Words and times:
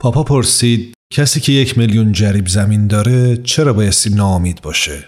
پاپا 0.00 0.22
پرسید 0.22 0.94
کسی 1.12 1.40
که 1.40 1.52
یک 1.52 1.78
میلیون 1.78 2.12
جریب 2.12 2.48
زمین 2.48 2.86
داره 2.86 3.36
چرا 3.36 3.72
بایستی 3.72 4.10
ناامید 4.10 4.62
باشه؟ 4.62 5.04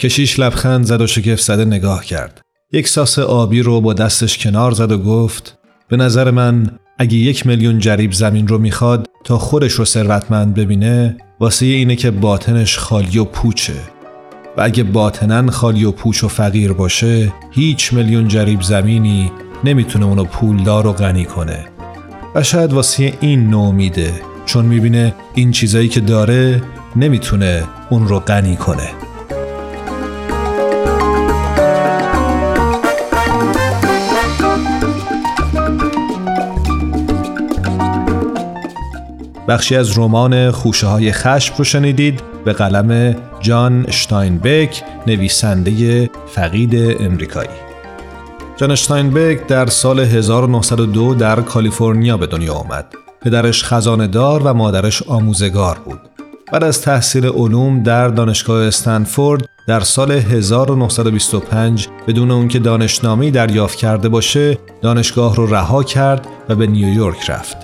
کشیش 0.00 0.38
لبخند 0.38 0.84
زد 0.84 1.00
و 1.00 1.06
شگفت 1.06 1.42
زده 1.42 1.64
نگاه 1.64 2.04
کرد. 2.04 2.40
یک 2.72 2.88
ساس 2.88 3.18
آبی 3.18 3.62
رو 3.62 3.80
با 3.80 3.94
دستش 3.94 4.38
کنار 4.38 4.72
زد 4.72 4.92
و 4.92 4.98
گفت 4.98 5.58
به 5.88 5.96
نظر 5.96 6.30
من 6.30 6.78
اگه 6.98 7.14
یک 7.14 7.46
میلیون 7.46 7.78
جریب 7.78 8.12
زمین 8.12 8.48
رو 8.48 8.58
می‌خواد 8.58 9.06
تا 9.24 9.38
خودش 9.38 9.72
رو 9.72 9.84
ثروتمند 9.84 10.54
ببینه 10.54 11.16
واسه 11.40 11.66
اینه 11.66 11.96
که 11.96 12.10
باطنش 12.10 12.78
خالی 12.78 13.18
و 13.18 13.24
پوچه 13.24 13.80
و 14.56 14.62
اگه 14.62 14.82
باطنن 14.82 15.50
خالی 15.50 15.84
و 15.84 15.90
پوچ 15.90 16.24
و 16.24 16.28
فقیر 16.28 16.72
باشه 16.72 17.32
هیچ 17.50 17.92
میلیون 17.92 18.28
جریب 18.28 18.62
زمینی 18.62 19.32
نمی‌تونه 19.64 20.06
اونو 20.06 20.24
پولدار 20.24 20.86
و 20.86 20.92
غنی 20.92 21.24
کنه 21.24 21.71
و 22.34 22.42
شاید 22.42 22.72
واسه 22.72 23.12
این 23.20 23.50
نومیده 23.50 24.12
چون 24.46 24.64
می‌بینه 24.64 25.14
این 25.34 25.50
چیزایی 25.50 25.88
که 25.88 26.00
داره 26.00 26.62
نمی‌تونه 26.96 27.64
اون 27.90 28.08
رو 28.08 28.18
غنی 28.18 28.56
کنه. 28.56 28.88
بخشی 39.48 39.76
از 39.76 39.98
رمان 39.98 40.50
خوشه 40.50 40.86
های 40.86 41.12
خشم 41.12 41.54
رو 41.58 41.64
شنیدید 41.64 42.20
به 42.44 42.52
قلم 42.52 43.16
جان 43.40 43.90
شتاینبک 43.90 44.82
نویسنده 45.06 46.10
فقید 46.26 46.74
امریکایی. 47.00 47.71
جان 48.62 48.74
شتاینبک 48.74 49.46
در 49.46 49.66
سال 49.66 50.00
1902 50.00 51.14
در 51.14 51.40
کالیفرنیا 51.40 52.16
به 52.16 52.26
دنیا 52.26 52.54
آمد. 52.54 52.86
پدرش 53.22 53.64
خزانه 53.64 54.06
دار 54.06 54.42
و 54.42 54.54
مادرش 54.54 55.02
آموزگار 55.02 55.78
بود. 55.84 56.00
بعد 56.52 56.64
از 56.64 56.82
تحصیل 56.82 57.26
علوم 57.26 57.82
در 57.82 58.08
دانشگاه 58.08 58.66
استنفورد 58.66 59.44
در 59.68 59.80
سال 59.80 60.12
1925 60.12 61.88
بدون 62.06 62.30
اون 62.30 62.48
که 62.48 62.58
دانشنامه‌ای 62.58 63.30
دریافت 63.30 63.78
کرده 63.78 64.08
باشه 64.08 64.58
دانشگاه 64.82 65.36
رو 65.36 65.46
رها 65.46 65.82
کرد 65.82 66.26
و 66.48 66.54
به 66.54 66.66
نیویورک 66.66 67.30
رفت. 67.30 67.56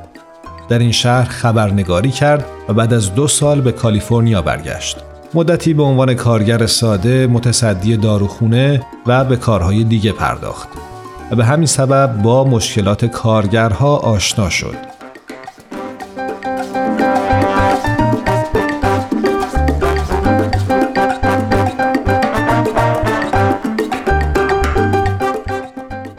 در 0.69 0.79
این 0.79 0.93
شهر 0.93 1.29
خبرنگاری 1.29 2.11
کرد 2.11 2.47
و 2.69 2.73
بعد 2.73 2.95
از 2.95 3.15
دو 3.15 3.29
سال 3.29 3.61
به 3.61 3.73
کالیفرنیا 3.73 4.43
برگشت. 4.43 4.97
مدتی 5.35 5.75
به 5.75 5.83
عنوان 5.83 6.15
کارگر 6.15 6.67
ساده 6.67 7.27
متصدی 7.27 7.97
داروخونه 7.97 8.83
و 9.07 9.25
به 9.25 9.37
کارهای 9.37 9.85
دیگه 9.85 10.13
پرداخت. 10.13 10.78
و 11.31 11.37
به 11.37 11.45
همین 11.45 11.67
سبب 11.67 12.23
با 12.23 12.45
مشکلات 12.45 13.05
کارگرها 13.05 13.97
آشنا 13.97 14.51
شد 14.51 14.77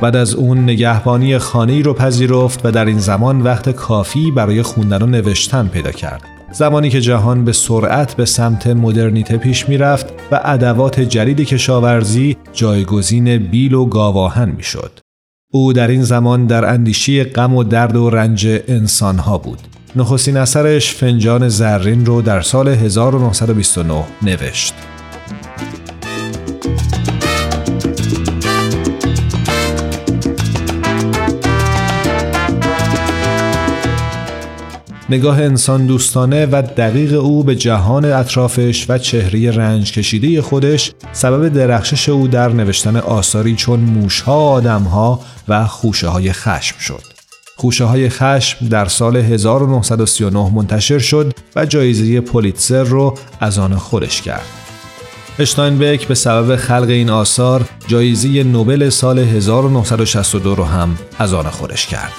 بعد 0.01 0.15
از 0.15 0.35
اون 0.35 0.63
نگهبانی 0.63 1.37
خانه 1.37 1.81
رو 1.81 1.93
پذیرفت 1.93 2.65
و 2.65 2.71
در 2.71 2.85
این 2.85 2.99
زمان 2.99 3.41
وقت 3.41 3.69
کافی 3.69 4.31
برای 4.31 4.61
خوندن 4.61 5.01
و 5.01 5.05
نوشتن 5.05 5.67
پیدا 5.67 5.91
کرد. 5.91 6.38
زمانی 6.51 6.89
که 6.89 7.01
جهان 7.01 7.45
به 7.45 7.51
سرعت 7.53 8.15
به 8.15 8.25
سمت 8.25 8.67
مدرنیته 8.67 9.37
پیش 9.37 9.69
می‌رفت 9.69 10.05
و 10.31 10.41
ادوات 10.43 10.99
جدید 10.99 11.41
کشاورزی 11.41 12.37
جایگزین 12.53 13.37
بیل 13.37 13.73
و 13.73 13.85
گاواهن 13.85 14.49
می‌شد. 14.49 14.99
او 15.53 15.73
در 15.73 15.87
این 15.87 16.03
زمان 16.03 16.45
در 16.45 16.65
اندیشی 16.65 17.23
غم 17.23 17.55
و 17.55 17.63
درد 17.63 17.95
و 17.95 18.09
رنج 18.09 18.47
انسانها 18.67 19.37
بود. 19.37 19.59
نخستین 19.95 20.37
اثرش 20.37 20.93
فنجان 20.93 21.49
زرین 21.49 22.05
رو 22.05 22.21
در 22.21 22.41
سال 22.41 22.67
1929 22.67 24.03
نوشت. 24.21 24.73
نگاه 35.11 35.41
انسان 35.41 35.85
دوستانه 35.85 36.45
و 36.45 36.61
دقیق 36.77 37.13
او 37.23 37.43
به 37.43 37.55
جهان 37.55 38.05
اطرافش 38.05 38.85
و 38.89 38.97
چهره 38.97 39.51
رنج 39.51 39.91
کشیده 39.91 40.41
خودش 40.41 40.91
سبب 41.11 41.49
درخشش 41.49 42.09
او 42.09 42.27
در 42.27 42.49
نوشتن 42.49 42.95
آثاری 42.95 43.55
چون 43.55 43.79
موشها 43.79 44.49
آدمها 44.49 45.19
و 45.47 45.65
خوشه 45.65 46.07
های 46.07 46.33
خشم 46.33 46.79
شد. 46.79 47.03
خوشه 47.55 47.85
های 47.85 48.09
خشم 48.09 48.67
در 48.67 48.85
سال 48.85 49.17
1939 49.17 50.51
منتشر 50.55 50.99
شد 50.99 51.33
و 51.55 51.65
جایزه 51.65 52.21
پولیتزر 52.21 52.83
رو 52.83 53.17
از 53.39 53.59
آن 53.59 53.75
خودش 53.75 54.21
کرد. 54.21 54.45
اشتاینبک 55.39 56.07
به 56.07 56.15
سبب 56.15 56.55
خلق 56.55 56.89
این 56.89 57.09
آثار 57.09 57.65
جایزه 57.87 58.43
نوبل 58.43 58.89
سال 58.89 59.19
1962 59.19 60.55
رو 60.55 60.63
هم 60.63 60.97
از 61.19 61.33
آن 61.33 61.49
خودش 61.49 61.87
کرد. 61.87 62.13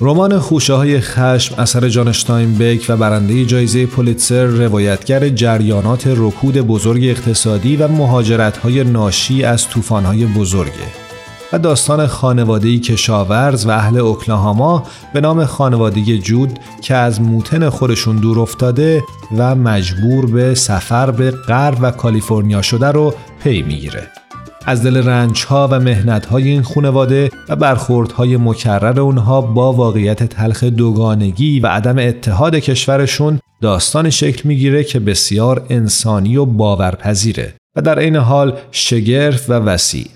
رمان 0.00 0.38
خوشه 0.38 0.74
های 0.74 1.00
خشم 1.00 1.54
اثر 1.58 1.88
جان 1.88 2.08
اشتاینبک 2.08 2.86
و 2.88 2.96
برنده 2.96 3.44
جایزه 3.44 3.86
پولیتسر 3.86 4.44
روایتگر 4.44 5.28
جریانات 5.28 6.06
رکود 6.06 6.54
بزرگ 6.58 7.04
اقتصادی 7.04 7.76
و 7.76 7.88
مهاجرت 7.88 8.56
های 8.56 8.84
ناشی 8.84 9.44
از 9.44 9.68
طوفان 9.68 10.04
های 10.04 10.26
بزرگه 10.26 11.08
و 11.52 11.58
داستان 11.58 12.06
خانوادهی 12.06 12.78
کشاورز 12.78 13.66
و 13.66 13.70
اهل 13.70 13.96
اوکلاهاما 13.96 14.86
به 15.12 15.20
نام 15.20 15.44
خانواده 15.44 16.18
جود 16.18 16.58
که 16.82 16.94
از 16.94 17.20
موتن 17.20 17.68
خودشون 17.68 18.16
دور 18.16 18.40
افتاده 18.40 19.04
و 19.36 19.54
مجبور 19.54 20.26
به 20.26 20.54
سفر 20.54 21.10
به 21.10 21.30
غرب 21.30 21.78
و 21.80 21.90
کالیفرنیا 21.90 22.62
شده 22.62 22.86
رو 22.86 23.14
پی 23.44 23.62
می‌گیره. 23.62 24.27
از 24.68 24.82
دل 24.82 24.96
رنج 24.96 25.44
ها 25.48 25.68
و 25.70 25.80
مهنت 25.80 26.26
های 26.26 26.48
این 26.48 26.62
خانواده 26.62 27.30
و 27.48 27.56
برخوردهای 27.56 28.36
مکرر 28.36 29.00
اونها 29.00 29.40
با 29.40 29.72
واقعیت 29.72 30.22
تلخ 30.22 30.64
دوگانگی 30.64 31.60
و 31.60 31.66
عدم 31.66 31.98
اتحاد 31.98 32.56
کشورشون 32.56 33.40
داستان 33.60 34.10
شکل 34.10 34.48
می‌گیره 34.48 34.84
که 34.84 35.00
بسیار 35.00 35.66
انسانی 35.70 36.36
و 36.36 36.44
باورپذیره 36.44 37.54
و 37.76 37.82
در 37.82 37.98
عین 37.98 38.16
حال 38.16 38.58
شگرف 38.70 39.50
و 39.50 39.52
وسیع. 39.52 40.06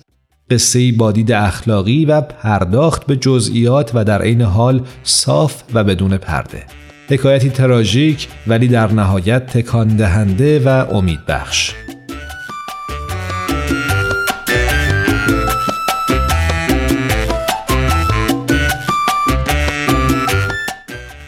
قصه 0.50 0.93
بادید 0.93 1.32
اخلاقی 1.32 2.05
و 2.05 2.20
پرداخت 2.20 3.06
به 3.06 3.16
جزئیات 3.16 3.90
و 3.94 4.05
در 4.05 4.22
عین 4.22 4.43
حال 4.43 4.82
صاف 5.02 5.62
و 5.75 5.84
بدون 5.84 6.16
پرده. 6.16 6.62
حکایتی 7.08 7.50
تراژیک 7.50 8.28
ولی 8.46 8.69
در 8.69 8.93
نهایت 8.93 9.46
تکان 9.46 9.88
دهنده 9.88 10.62
و 10.64 10.69
امید 10.69 11.26
بخش. 11.28 11.75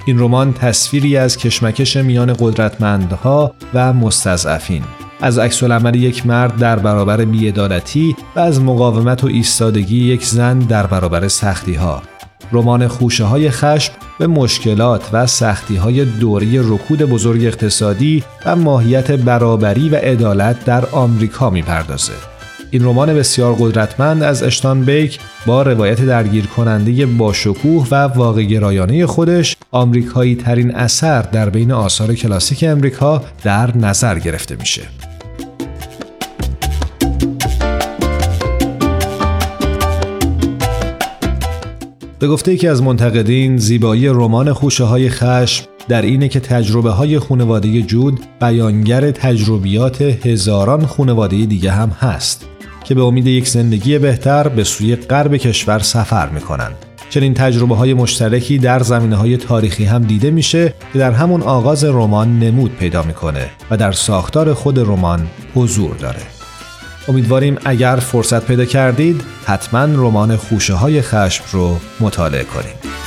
این 0.07 0.19
رمان 0.19 0.53
تصویری 0.53 1.17
از 1.17 1.37
کشمکش 1.37 1.97
میان 1.97 2.33
قدرتمندها 2.33 3.55
و 3.75 3.93
مستضعفین 3.93 4.83
از 5.21 5.39
عکس 5.39 5.63
یک 5.95 6.27
مرد 6.27 6.57
در 6.57 6.79
برابر 6.79 7.25
بیعدالتی 7.25 8.17
و 8.37 8.41
از 8.41 8.61
مقاومت 8.61 9.25
و 9.25 9.27
ایستادگی 9.27 10.05
یک 10.05 10.25
زن 10.25 10.59
در 10.59 10.87
برابر 10.87 11.29
سختی 11.29 11.75
ها. 11.75 12.03
رمان 12.53 12.89
خوشه 12.89 13.25
های 13.25 13.51
خشم 13.51 13.93
به 14.19 14.27
مشکلات 14.27 15.09
و 15.13 15.27
سختی 15.27 15.77
های 15.77 16.05
دوری 16.05 16.59
رکود 16.59 17.03
بزرگ 17.03 17.45
اقتصادی 17.45 18.25
و 18.47 18.57
ماهیت 18.57 19.11
برابری 19.11 19.89
و 19.89 19.97
عدالت 19.97 20.65
در 20.65 20.87
آمریکا 20.87 21.51
می‌پردازه. 21.51 22.13
این 22.71 22.85
رمان 22.85 23.15
بسیار 23.15 23.57
قدرتمند 23.59 24.23
از 24.23 24.43
اشتان 24.43 24.85
بیک 24.85 25.21
با 25.47 25.63
روایت 25.63 26.01
درگیر 26.07 26.47
کننده 26.47 27.07
با 27.07 27.33
شکوه 27.33 27.89
و 27.91 27.95
واقع 27.95 28.43
گرایانه 28.43 29.07
خودش 29.07 29.54
آمریکایی 29.75 30.35
ترین 30.35 30.75
اثر 30.75 31.23
در 31.23 31.51
بین 31.51 31.73
آثار 31.73 32.15
کلاسیک 32.15 32.65
امریکا 32.69 33.23
در 33.43 33.77
نظر 33.77 34.19
گرفته 34.19 34.57
میشه. 34.57 34.83
به 42.19 42.29
گفته 42.29 42.53
یکی 42.53 42.69
از 42.69 42.83
منتقدین 42.83 43.57
زیبایی 43.57 44.09
رمان 44.09 44.53
خوشه 44.53 44.85
های 44.85 45.11
خشم 45.11 45.65
در 45.89 46.03
اینه 46.03 46.29
که 46.29 46.41
تجربه 46.41 46.91
های 46.91 47.19
خونواده 47.19 47.83
جود 47.83 48.21
بیانگر 48.41 49.11
تجربیات 49.11 50.03
هزاران 50.03 50.87
خونواده 50.87 51.47
دیگه 51.47 51.73
هم 51.73 51.89
هست 51.89 52.47
که 52.85 52.95
به 52.95 53.03
امید 53.03 53.27
یک 53.27 53.49
زندگی 53.49 53.99
بهتر 53.99 54.49
به 54.49 54.65
سوی 54.65 54.97
غرب 54.97 55.37
کشور 55.37 55.79
سفر 55.79 56.29
می‌کنند. 56.29 56.94
چنین 57.15 57.35
تجربه 57.35 57.75
های 57.77 57.95
مشترکی 57.95 58.59
در 58.59 58.79
زمینه 58.83 59.17
های 59.17 59.37
تاریخی 59.37 59.85
هم 59.85 60.03
دیده 60.03 60.31
میشه 60.31 60.75
که 60.93 60.99
در 60.99 61.13
همون 61.13 61.43
آغاز 61.43 61.85
رمان 61.85 62.39
نمود 62.39 62.77
پیدا 62.77 63.03
می‌کنه 63.03 63.51
و 63.71 63.77
در 63.77 63.93
ساختار 63.93 64.55
خود 64.55 64.79
رمان 64.79 65.27
حضور 65.55 65.97
داره. 65.97 66.21
امیدواریم 67.09 67.59
اگر 67.65 67.97
فرصت 67.97 68.47
پیدا 68.47 68.65
کردید 68.65 69.23
حتما 69.47 69.85
رمان 69.85 70.37
خوشه 70.37 70.75
های 70.75 71.03
خشم 71.03 71.45
رو 71.53 71.77
مطالعه 72.01 72.45
کنید. 72.45 73.04